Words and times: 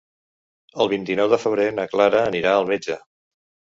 El 0.85 0.89
vint-i-nou 0.93 1.29
de 1.35 1.39
febrer 1.43 1.67
na 1.81 1.87
Clara 1.93 2.25
anirà 2.31 2.55
al 2.57 2.67
metge. 2.73 2.99